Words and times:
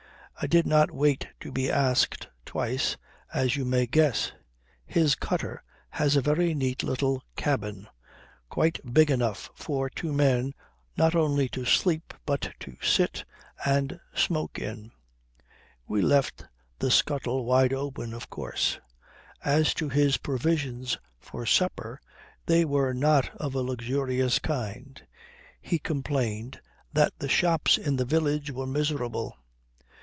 I 0.43 0.47
did 0.47 0.65
not 0.65 0.89
wait 0.89 1.27
to 1.41 1.51
be 1.51 1.69
asked 1.69 2.27
twice, 2.45 2.97
as 3.31 3.55
you 3.55 3.63
may 3.63 3.85
guess. 3.85 4.31
His 4.87 5.13
cutter 5.13 5.61
has 5.91 6.15
a 6.15 6.21
very 6.21 6.55
neat 6.55 6.81
little 6.81 7.21
cabin, 7.35 7.87
quite 8.49 8.79
big 8.91 9.11
enough 9.11 9.51
for 9.53 9.87
two 9.87 10.11
men 10.11 10.55
not 10.97 11.13
only 11.13 11.47
to 11.49 11.63
sleep 11.63 12.15
but 12.25 12.55
to 12.61 12.75
sit 12.81 13.23
and 13.63 13.99
smoke 14.15 14.57
in. 14.57 14.91
We 15.87 16.01
left 16.01 16.45
the 16.79 16.89
scuttle 16.89 17.45
wide 17.45 17.71
open, 17.71 18.11
of 18.11 18.31
course. 18.31 18.79
As 19.45 19.75
to 19.75 19.89
his 19.89 20.17
provisions 20.17 20.97
for 21.19 21.45
supper, 21.45 22.01
they 22.47 22.65
were 22.65 22.93
not 22.95 23.29
of 23.35 23.53
a 23.53 23.61
luxurious 23.61 24.39
kind. 24.39 25.05
He 25.61 25.77
complained 25.77 26.59
that 26.93 27.13
the 27.19 27.29
shops 27.29 27.77
in 27.77 27.97
the 27.97 28.05
village 28.05 28.49
were 28.49 28.65
miserable. 28.65 29.37